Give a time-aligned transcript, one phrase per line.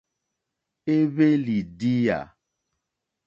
[0.95, 2.19] Éhwélì díyà.